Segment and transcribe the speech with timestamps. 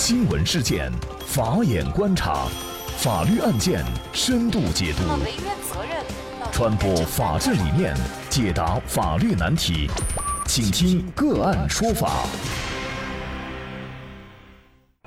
[0.00, 0.92] 新闻事件，
[1.26, 2.46] 法眼观察，
[2.98, 5.02] 法律案件深度解读，
[6.52, 7.92] 传播法治理念，
[8.30, 9.90] 解答法律难题，
[10.46, 12.24] 请听个案说法。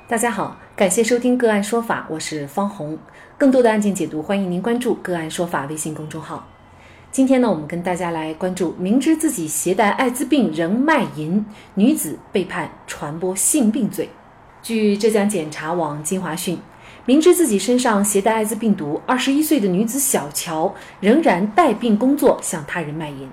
[0.09, 2.99] 大家好，感谢收听个案说法，我是方红。
[3.37, 6.45] 更多的案件解读，欢迎您关注个案说法微信公众号。
[7.13, 11.45] 今天呢，我们跟大家来关注：明知自己携带艾滋病仍卖淫，
[11.75, 14.09] 女子被判传播性病罪。
[14.63, 16.55] 据浙江检察网金华讯，
[17.05, 23.27] 明知自己身上携带艾滋病毒，二十一岁的女子小乔仍然带病工作，向他人卖淫。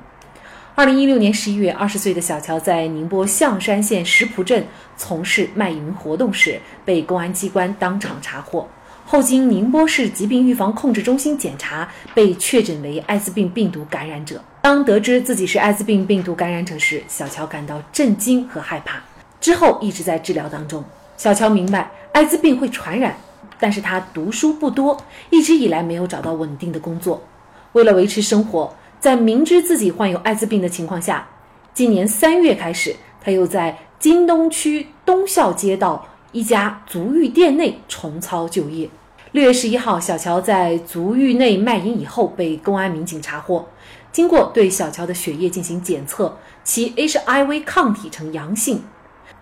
[0.75, 4.65] 二零一六年十一月，二十岁的小乔在宁波象山县石浦镇
[4.97, 8.67] 从事卖淫活动时，被公安机关当场查获。
[9.05, 14.43] 后经宁波市疾病预防控制中心检查，被确诊为艾滋病病毒感染者。
[14.63, 18.99] 当得知自己是艾滋病病毒感染者时，小乔感到震惊和害怕。
[19.41, 20.83] 之后一直在治疗当中。
[21.19, 23.17] 小乔明白艾滋病会传染，
[23.59, 24.97] 但是他读书不多，
[25.31, 27.21] 一直以来没有找到稳定的工作。
[27.73, 31.27] 为了维持生活，在明知自己患有艾滋病的情况下，
[31.75, 38.89] 今年三月开始，他又在京东区东校街道一家足浴店内重操旧业。
[39.33, 43.67] 六月十一号，小乔在足浴内卖淫以后被公安民警查获。
[44.13, 48.85] 经过对小乔的血液进行检测，其 HIV 抗体呈阳性。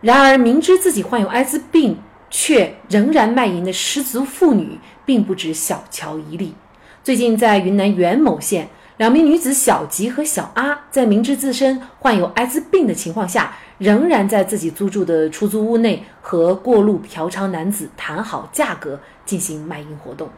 [0.06, 1.98] 然而，明知自己患有艾滋病
[2.30, 6.54] 却仍然卖淫的失足妇女并不止小乔一例。
[7.02, 8.68] 最近，在云南元谋县，
[8.98, 19.00] 两名女子小吉和小阿在明知自身患有艾滋病的情况下，仍然在自己租住的出租屋内和过路嫖娼男子谈好价格。
[19.24, 20.30] 进行卖淫活动，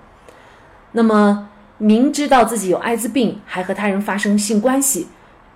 [0.92, 5.08] 那么明知道自己有艾滋病还和他人发生性关系，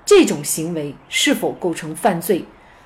[0.05, 2.45] 这种行为是否构成犯罪？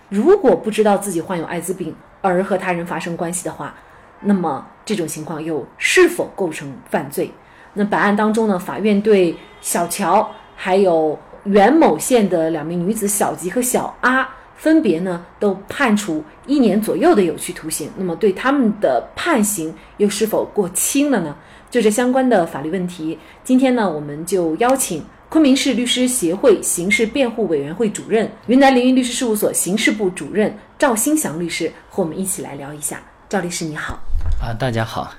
[0.08, 3.74] 如果不知道自己患有艾滋病而和他人发生关系的话，
[4.20, 7.30] 那么这种情况又是否构成犯罪？
[7.74, 14.28] 那本案当中呢，法院对小乔还有袁某县的两名女子小吉和小阿。
[14.58, 21.36] 分别呢都判处一年左右的有期徒刑，那么对他们的判刑又是否过轻了呢？
[21.70, 33.02] 就这相关的法律问题，今天呢我们就邀请昆明市律师协会刑事辩护委员会主任、云南凌云律师事务所刑事部主任赵新祥律师和我们一起来聊一下。
[33.28, 33.98] 赵律师你好，
[34.40, 35.12] 啊大家好，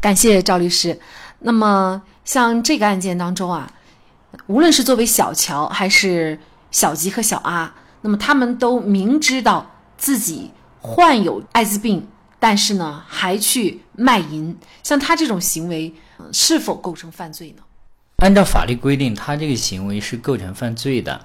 [0.00, 1.00] 感谢赵律师。
[1.40, 3.68] 那么像这个案件当中啊，
[4.46, 6.38] 无论是作为小乔还是
[6.70, 7.74] 小吉和小阿。
[8.02, 12.06] 那么他们都明知道自己患有艾滋病，
[12.38, 15.92] 但是呢，还去卖淫，像他这种行为，
[16.32, 17.62] 是否构成犯罪呢？
[18.20, 21.18] 按照法律规定，他这个行为是构成犯罪的。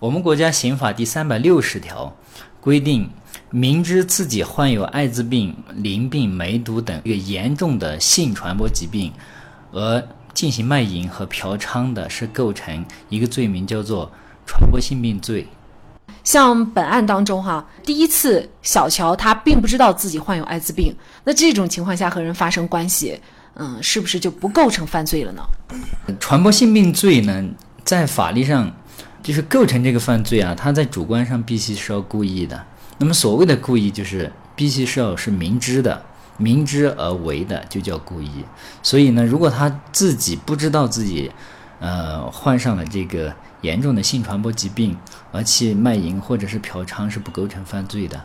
[0.00, 2.12] 我们国家刑法第三百六十条
[2.60, 3.08] 规定，
[3.50, 9.12] 明知自己患有艾滋病、淋病、梅毒等一个严重的性传播疾病，
[9.70, 10.02] 而
[10.34, 14.10] 进行卖淫和嫖娼的，是构成一个罪名，叫做
[14.44, 15.46] 传播性病罪。
[16.24, 20.92] 像本案当中哈，第一次小乔他并不知道自己患有艾滋病，
[21.22, 23.20] 那这种情况下和人发生关系，
[23.54, 25.42] 嗯，是不是就不构成犯罪了呢？
[26.18, 27.44] 传播性病罪呢，
[27.84, 28.72] 在法律上
[29.22, 32.64] 就是构成这个犯罪啊，他在主观上必须是要故意的。
[32.98, 36.02] 那么所谓的故意，就是必须是要是明知的，
[36.36, 38.30] 明知而为的，就叫故意。
[38.82, 41.30] 所以呢，如果他自己不知道自己，
[41.80, 43.34] 呃，患上了这个。
[43.62, 44.98] 严重的性传播疾病，
[45.30, 48.20] 而且卖淫或者是嫖娼是不构成犯罪的。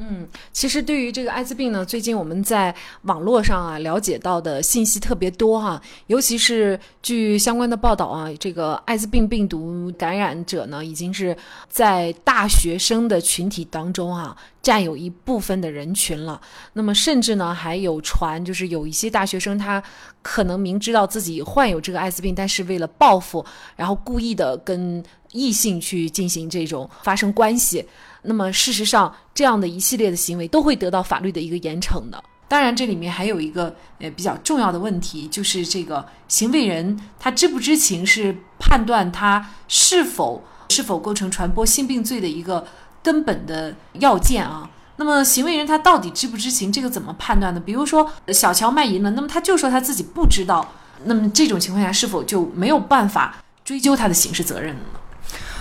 [0.00, 2.72] 嗯，其实对于这个艾滋病呢，最近我们在
[3.02, 11.36] 网络上啊了解到的信息特别多哈，尤其是据相关的报道啊，这个艾滋病病毒感染者呢，已经是
[11.68, 16.40] 在大学生的群体当中啊占有一部分的人群了。
[16.74, 19.82] 那么甚至呢还有传，就是有一些大学生他
[20.22, 23.44] 可能明知道自己患有这个艾滋病，但是为了报复，
[23.74, 27.84] 然后故意的跟异性去进行这种发生关系。
[28.28, 32.22] 那么，事实上，这样的一系列的行为都会得到法律的一个严惩的。
[32.46, 42.66] 当然，这里面还有一个呃比较重要的问题，就是这个行为人他知不知情是判断他是否是否构成传播性病罪的一个
[43.02, 44.70] 根本的要件啊。
[44.96, 47.60] 那么，行为人他到底知不知情，这个怎么判断呢？
[47.60, 50.72] 比如说，小乔卖淫了，那么他就说他自己不知道，
[51.04, 55.00] 那么这种情况下是否就没有办法追究他的刑事责任了呢？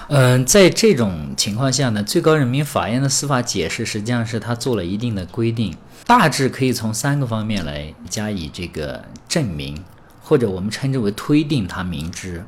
[0.09, 5.75] 嗯，在这种情况下呢，最高人民法院的司法解释实际上是他做了一定的规定，
[6.05, 9.83] 大致可以从三个方面来加以这个证明，
[10.21, 12.41] 或者我们称之为推定他明知。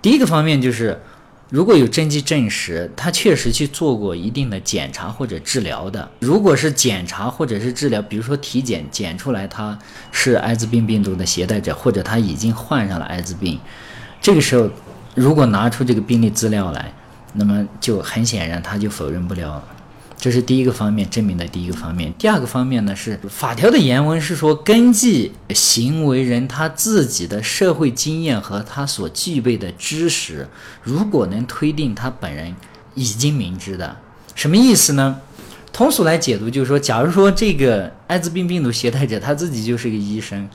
[0.00, 0.98] 第一个方面就是，
[1.50, 9.78] 如果有证据证实他确实去做过一定的检查或者治疗的，如果是检查或者是治疗，比如说体检检出来他
[10.10, 13.60] 是艾滋病病毒的携带者，或者他已经患上了艾滋病，
[14.22, 14.70] 这个时候
[15.18, 16.92] 如果拿出这个病例资料来，
[17.34, 19.62] 那么就很显然他就否认不了。
[20.16, 22.12] 这是第一个方面证明的第一个方面。
[22.18, 30.48] 第二个方面呢是法条的原文是说，根据行为人他自己的社会经验和他所具备的知识，
[30.82, 32.54] 如果能推定他本人
[32.94, 33.96] 已经明知的，
[34.34, 35.20] 什么意思呢？
[35.72, 40.48] 通俗来解读就是说，假如说这个艾滋病病毒携带者他自己就是一个医生，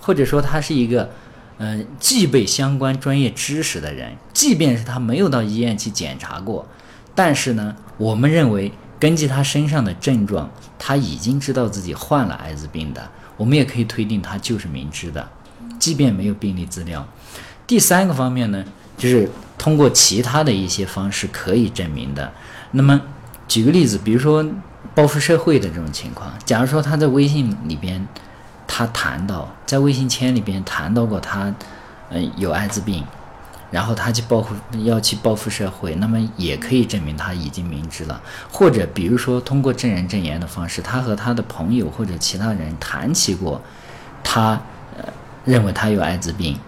[0.00, 1.08] 或者说他是一个
[1.58, 6.66] 嗯具备相关专业知识的人，即便是他没有到医院去检查过，
[7.14, 8.72] 但是呢，我们认为。
[8.98, 15.28] 根据他身上的症状，他已经知道自己患了艾滋病的，我们也可以推定他就是明知的，
[15.78, 17.06] 即便没有病例资料。
[17.66, 18.64] 第三个方面呢，
[18.96, 19.28] 就是
[19.58, 22.32] 通过其他的一些方式可以证明的。
[22.70, 22.98] 那么
[23.46, 24.42] 举个例子，比如说
[24.94, 28.08] 报复社会的这种情况，假如说他在微信里边，
[28.78, 31.50] 他谈到在微信圈里边谈到过他，
[32.10, 33.02] 嗯，有艾滋病。
[33.70, 38.20] 然后他去报复，要去报复社会，那么也可以证明他已经明知了。
[38.52, 43.62] 或者比如说通过证人证言的方式，他和他的朋友或者其他人谈起过，
[44.22, 44.60] 他
[44.98, 45.04] 呃
[45.46, 46.58] 认为他有艾滋病。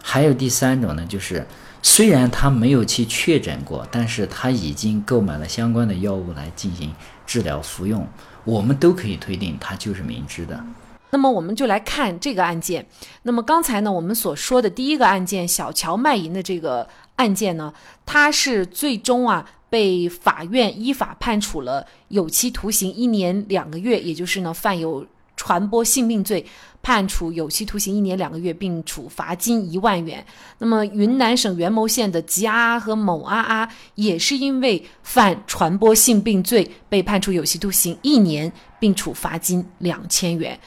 [0.00, 1.44] 还有第三种呢，就是
[1.82, 6.94] 虽然他没有去确诊过，但是他已经购买了相关的药物来进行
[7.26, 8.06] 治疗服用，
[8.44, 10.64] 我们都可以推定他就是明知的。
[11.12, 12.84] 那么我们就来看这个案件。
[13.22, 17.72] 那么刚才呢，我们所说的第一个案件小乔卖淫的这个案件呢，
[18.06, 25.06] 它是最终啊被法院依法判处了有期徒刑一年两个月，也就是呢犯有
[25.36, 26.44] 传播性病罪，
[26.82, 30.24] 判处有期徒刑一年两个月，并处罚金一万元。
[30.56, 38.50] 那么云南省元谋县的吉阿阿和某阿阿也是因为犯传播性病罪，被判处有期徒刑一年，
[38.80, 40.58] 并处罚金两千元。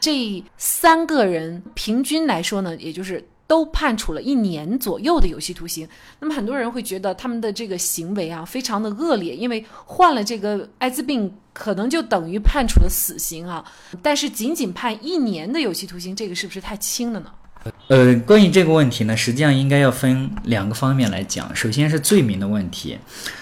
[0.00, 5.88] 这三个人平均来说呢，也就是都判处了一年左右的有期徒刑。
[6.20, 13.64] 那么很多人会觉得他们的这个行为啊非常的恶劣，因为患了这个艾滋病可能就等于判处了死刑啊。
[14.00, 17.30] 但是仅仅判一年的有期徒刑，这个是不是太轻了呢？
[17.88, 21.54] 呃，关于这个问题呢，实际上应该要分两个方面来讲。
[21.56, 22.98] 首先是罪名的问题。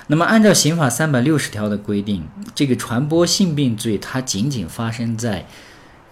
[0.07, 5.47] 那么按照刑法三百六十条的规定，这个传播性病罪它仅仅发生在。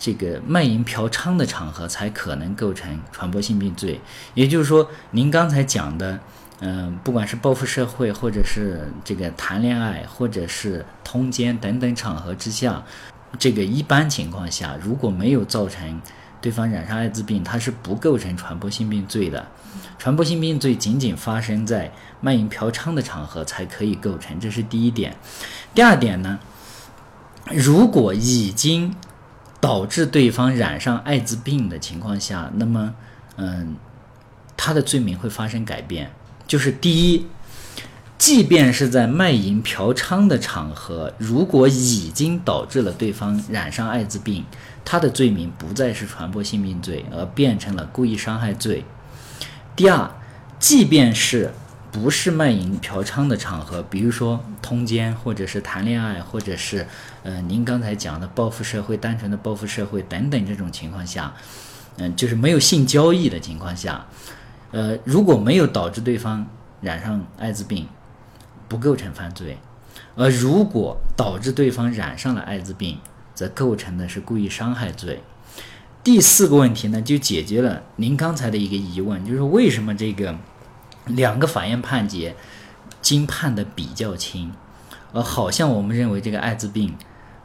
[0.05, 3.99] 这个卖淫嫖娼的场合才可能构成传播性病罪，
[4.35, 6.21] 也就是说，您刚才讲的，
[6.61, 12.83] 嗯，不管是报复社会，或者是这个谈恋爱，或者是通奸等等场合之下，
[13.39, 15.99] 这个一般情况下，如果没有造成
[16.39, 19.49] 对方染上艾滋病，它是不构成传播性病罪的。
[19.99, 21.91] 传播性病罪仅仅发生在
[22.21, 25.17] 卖淫嫖娼的场合才可以构成，这是第一点。
[25.75, 26.39] 第二点呢，
[27.55, 28.95] 如果已经
[29.65, 32.95] 导致对方染上艾滋病的情况下，那么，
[33.37, 33.77] 嗯，
[34.59, 36.11] 他的罪名会发生改变。
[36.47, 37.27] 就是第一，
[38.19, 44.45] 即便是在卖淫嫖娼的场合，如果已经导致了对方染上艾滋病，
[44.85, 48.85] 他的罪名不再是传播性病罪，而变成了故意伤害罪。
[49.75, 50.11] 第二，
[50.59, 51.51] 即便是。
[51.95, 56.85] 不是卖淫嫖娼的场合，比如说通奸，或者是谈恋爱，或者是，
[57.23, 61.33] 呃，您刚才讲的报复社会，单纯的报复社会等等这种情况下，
[61.99, 64.05] 嗯，就是没有性交易的情况下，
[64.73, 66.45] 呃，如果没有导致对方
[66.81, 67.87] 染上艾滋病，
[68.67, 69.55] 不构成犯罪；
[70.17, 72.99] 而如果导致对方染上了艾滋病，
[73.37, 75.23] 则构成的是故意伤害罪。
[76.03, 80.37] 第四个问题呢，就解决了您刚才的一个疑问，就是为什么这个。
[81.07, 82.35] 两个法院判决，
[83.03, 84.53] 经判的比较轻，
[85.13, 86.97] 呃，好像我们认为这个艾滋病，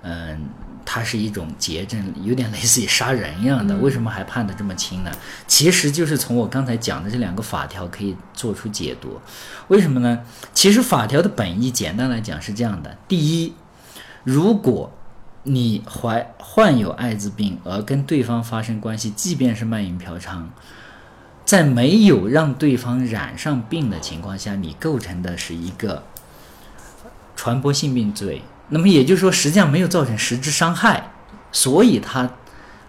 [0.02, 0.50] 嗯，
[0.86, 5.12] 它是一种结症，有点类似于杀人一样的，为什么还判的这么轻呢？
[5.46, 9.20] 其实就是从我刚才讲的这两个法条可以做出解读，
[9.68, 10.20] 为什么呢？
[10.54, 13.54] 其实法条的本意简单来讲是这样的：第一，
[14.24, 14.92] 如果
[15.44, 20.46] 你怀患有艾滋病而跟对方发生关系，即便是卖淫嫖娼。
[21.50, 26.04] 在没有让对方染上病的情况下，你构成的是一个
[27.36, 28.44] 传播性病罪。
[28.68, 31.10] 那么也就是说，实际上没有造成实质伤害，
[31.52, 32.30] 所以他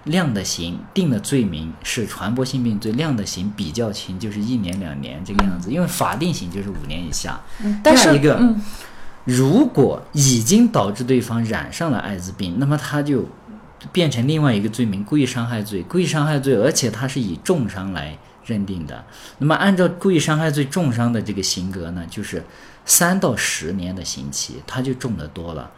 [0.04, 5.72] 量的刑定的罪名是传播性病罪，量的刑比较轻，就是一年两年这个样子。
[5.72, 7.40] 因为法定刑就是五年以下。
[7.82, 8.54] 但是一个，
[9.24, 13.24] 如果已经导致对方染上了艾滋病，那么他就
[13.90, 15.82] 变成另外一个罪名——故意伤害罪。
[15.84, 18.18] 故意伤害罪，而且他是以重伤来。
[18.44, 19.04] 认定的。
[19.38, 22.42] 那么按照故意伤害罪重伤的这个刑格呢，就是
[22.84, 25.70] 三到十年的刑期，它就重得多了。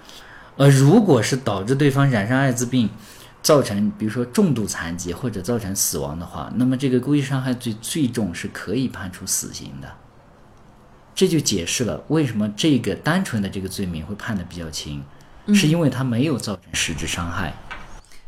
[0.56, 2.90] 而如果是导致对方染上艾滋病，
[3.42, 9.90] 造成比如说重度残疾或者造成死亡的话，那么这个故意伤害罪最重是可以判处死刑的。
[11.14, 15.02] 这就解释了为什么这个单纯的这个罪名会判的比较轻，
[15.54, 17.52] 是因为他没有造成实质伤害。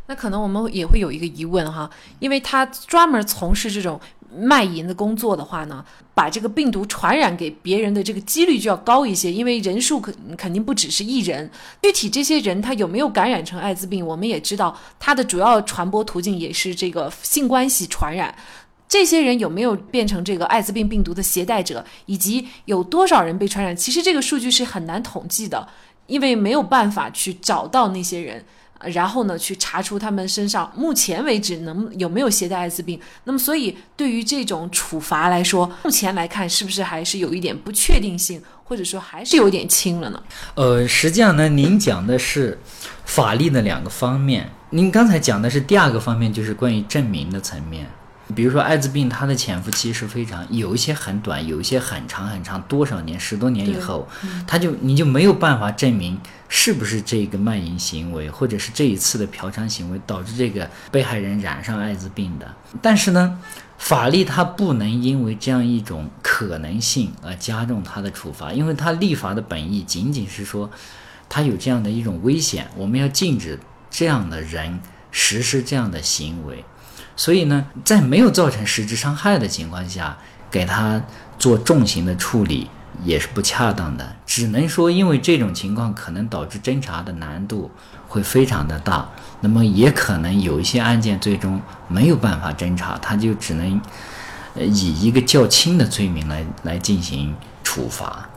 [0.06, 1.88] 那可能我们也会有一个疑问哈，
[2.18, 3.98] 因为他专门从事这种
[4.36, 11.50] 卖淫的工作的话呢，把这个病毒传染给别人的这个几率就要高一些，因为人数肯肯定不只是一人。
[11.82, 18.34] 具体这些人他有没有感染成艾滋病，我们也知道，他的主要传播途径也是这个性关系传染。
[18.86, 23.74] 这些人有没有变成这个艾滋病病毒的携带者，以及有多少人被传染？
[23.76, 25.66] 其实这个数据是很难统计的，
[26.06, 28.44] 因为没有办法去找到那些人。
[28.82, 33.00] 然后呢，去查出他们身上目前为止能有没有携带艾滋病。
[33.24, 40.22] 那么，所以对于这种处罚来说，目前来看是不是还是有一点不确定性，或者说还是有点轻了呢？
[40.54, 42.58] 呃，实际上呢，您讲的是
[43.04, 47.86] 法律的两个方面，您刚才讲的是第二个方面，就是关于证明的层面。
[48.34, 54.08] 比如说艾滋病，它的潜伏期是非常有一些很短，有一些很长很长，多少年、十多年以后，
[54.46, 56.18] 他就你就没有办法证明
[56.56, 62.54] 是不是这个卖淫行为，或者是这一次的嫖娼行为导致这个被害人染上艾滋病的。
[62.80, 63.40] 但是呢，
[63.76, 70.70] 法律它不能因为这样一种可能性而加重它的处罚，因为它立法的本意仅仅是说，
[71.28, 73.58] 它有这样的一种危险，我们要禁止
[73.90, 74.80] 这样的人
[75.10, 76.64] 实施这样的行为。
[77.16, 80.16] 所以呢，在没有造成实质伤害的情况下，
[80.52, 81.02] 给他
[81.36, 82.70] 做重刑的处理
[83.04, 84.16] 也是不恰当的。
[84.26, 87.70] 只能说，因为这种情况可能导致侦查的难度
[88.08, 89.08] 会非常的大，
[89.40, 93.80] 那么也可能有一些案件最终没有办法侦查，他就只能
[94.56, 98.28] 以一个较轻的罪名来来进行处罚。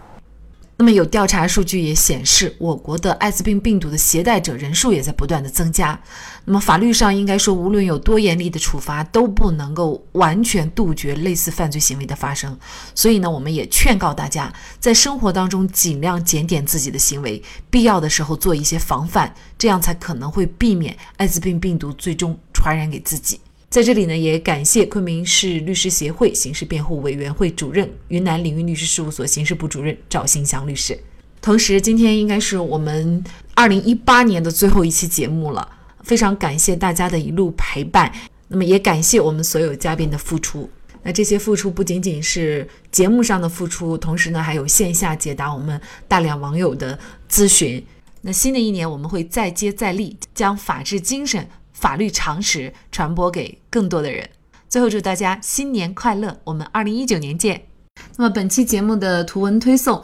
[0.80, 6.00] 那么有调查数据也显示，我国的艾滋病病毒的携带者人数也在不断的增加。
[6.46, 12.56] 那么法律上应该说，无论有多严厉的处罚，都不能够完全杜绝类似犯罪行为的发生。
[12.94, 17.42] 所以呢，我们也劝告大家，在生活当中尽量检点自己的行为，
[17.72, 23.40] 必要的时候做一些防范，这样才可能会避免艾滋病病毒最终传染给自己。
[23.70, 30.98] 在这里呢，也感谢昆明市律师协会刑事辩护委员会主任、云南领域律师事务所刑事部主任赵新祥律师。
[31.42, 33.22] 同时，今天应该是我们
[33.56, 35.68] 二零一八年的最后一期节目了，
[36.02, 38.10] 非常感谢大家的一路陪伴。
[38.48, 40.70] 那么，也感谢我们所有嘉宾的付出。
[41.04, 46.98] 那这些付出不仅仅是节目上的付出，同时呢，还有线下解答我们大量网友的
[47.30, 47.86] 咨询。
[48.22, 51.46] 那新的一年，我们会再接再厉，将法治精神。
[51.80, 54.28] 法律常识传播给更多的人。
[54.68, 57.68] 最后祝大家新年快乐，我们二零一九年见。
[58.18, 60.04] 那么本期节目的图文推送，